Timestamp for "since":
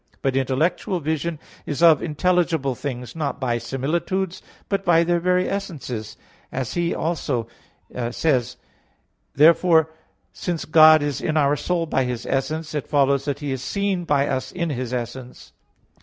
10.33-10.65